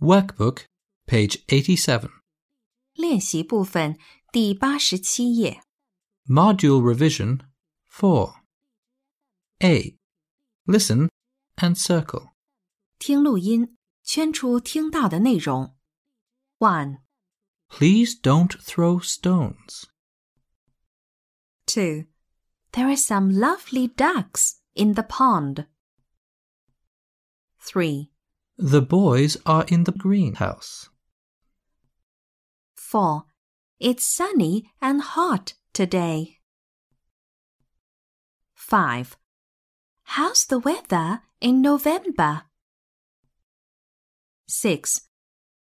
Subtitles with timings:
[0.00, 0.64] Workbook,
[1.06, 2.10] page 87.
[2.94, 3.98] 练习部分
[4.32, 5.62] 第八十七页。
[6.26, 7.40] Module Revision
[7.90, 8.34] 4.
[9.60, 9.98] A.
[10.66, 11.08] Listen
[11.56, 12.32] and circle.
[12.98, 15.76] 听录音，圈出听到的内容。
[16.58, 17.00] One,
[17.68, 19.84] Please don't throw stones.
[21.66, 22.06] two.
[22.72, 25.66] There are some lovely ducks in the pond.
[27.58, 28.10] Three,
[28.58, 30.88] The boys are in the greenhouse.
[32.76, 33.24] four.
[33.80, 36.38] It's sunny and hot today.
[38.54, 39.16] Five.
[40.04, 42.44] How's the weather in November?
[44.46, 45.08] Six.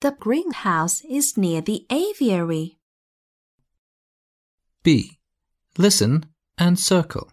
[0.00, 2.78] The greenhouse is near the aviary.
[4.82, 5.18] B.
[5.76, 6.24] Listen
[6.56, 7.28] and circle.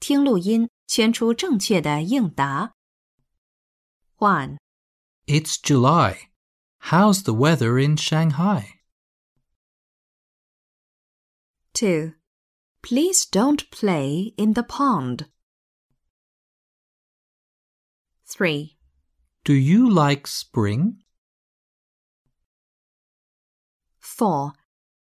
[0.00, 2.74] 听录音，圈出正确的应答。
[4.16, 4.58] One,
[5.27, 6.29] It's July.
[6.79, 8.71] How's the weather in Shanghai?
[11.73, 12.13] two.
[12.81, 15.25] Please don't play in the pond.
[18.25, 18.77] Three,
[19.43, 21.01] Do you like spring?
[23.99, 24.53] four.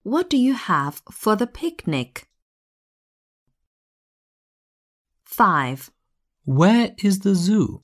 [0.01, 2.27] What do you have for the picnic?
[5.25, 5.91] Five,
[6.45, 7.83] Where is the zoo?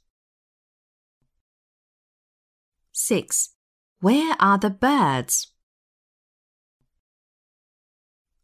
[2.99, 3.51] six.
[4.01, 5.49] Where are the birds?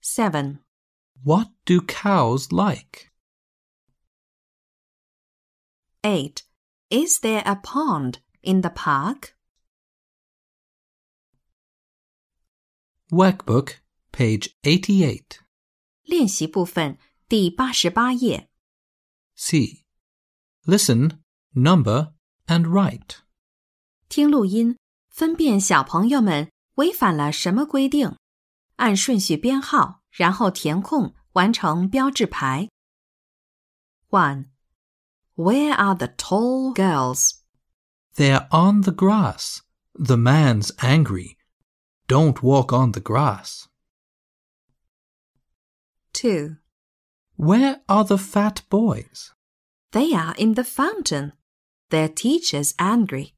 [0.01, 0.61] Seven,
[1.23, 3.11] What do cows like?
[6.03, 6.43] eight.
[6.89, 9.37] Is there a pond in the park?
[13.13, 13.75] Workbook,
[14.13, 15.41] page 88.
[16.05, 16.99] 练习部分
[17.29, 18.49] 第八十八页。
[19.35, 19.85] C.
[20.65, 21.21] Listen,
[21.55, 22.13] number,
[22.47, 23.19] and write.
[24.09, 24.77] 听录音，
[25.09, 28.17] 分辨小朋友们违反了什么规定，
[28.77, 32.69] 按顺序编号，然后填空，完成标志牌。
[34.09, 34.47] One.
[35.37, 37.41] Where are the tall girls?
[38.17, 39.61] They're on the grass.
[39.95, 41.37] The man's angry.
[42.07, 43.67] Don't walk on the grass.
[46.13, 46.57] Two.
[47.37, 49.31] Where are the fat boys?
[49.93, 51.33] They are in the fountain.
[51.89, 53.35] Their teacher's angry.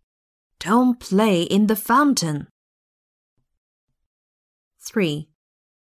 [0.59, 2.47] Don't play in the fountain.
[4.79, 5.29] Three.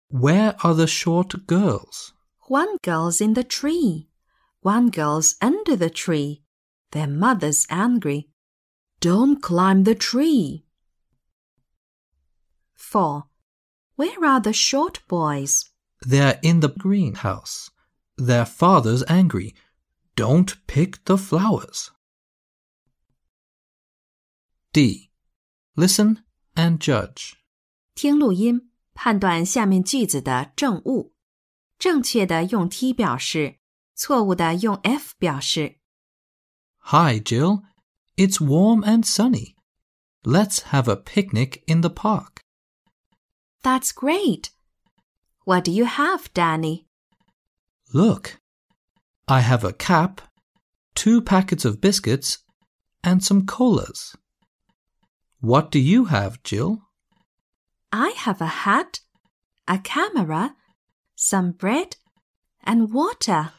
[0.10, 2.14] Where are the short girls?
[2.48, 4.10] One girl's in the tree.
[4.62, 6.44] One girl's under the tree.
[6.92, 8.30] Their mother's angry.
[9.00, 10.66] Don't climb the tree.
[12.76, 13.24] 4.
[13.96, 15.70] Where are the short boys?
[16.02, 17.70] They're in the greenhouse.
[18.18, 19.56] Their father's angry.
[20.16, 21.92] Don't pick the flowers.
[24.73, 25.11] D.
[25.75, 26.19] Listen
[26.55, 27.35] and judge.
[27.95, 31.15] 听录音，判断下面句子的正误。
[31.79, 33.59] 正确的用 T 表示，
[33.95, 35.79] 错误的用 F 表示。
[36.79, 37.63] Hi, Jill.
[38.17, 39.55] It's warm and sunny.
[40.23, 42.43] Let's have a picnic in the park.
[43.63, 44.51] That's great.
[45.45, 46.87] What do you have, Danny?
[47.93, 48.41] Look,
[49.27, 50.21] I have a cap,
[50.95, 52.39] two packets of biscuits,
[53.03, 54.17] and some colas.
[55.44, 56.84] What do you have, Jill?
[57.92, 59.02] I have a hat,
[59.68, 60.56] a camera,
[61.18, 61.98] some bread,
[62.64, 63.52] and water.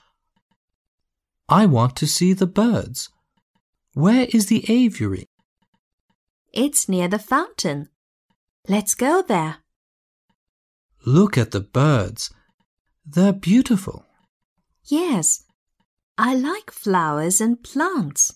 [1.46, 3.10] I want to see the birds.
[3.92, 5.26] Where is the aviary?
[6.54, 7.90] It's near the fountain.
[8.66, 9.58] Let's go there.
[11.04, 12.32] Look at the birds.
[13.04, 14.06] They're beautiful.
[14.86, 15.44] Yes,
[16.16, 18.32] I like flowers and plants.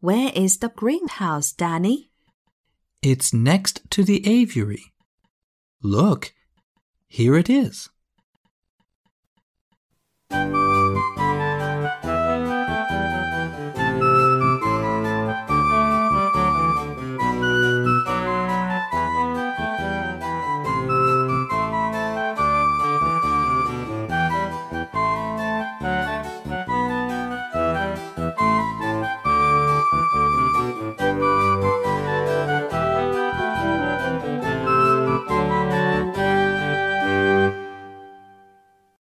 [0.00, 2.10] Where is the greenhouse, Danny?
[3.08, 4.92] It's next to the aviary.
[5.80, 6.34] Look,
[7.06, 7.88] here it is.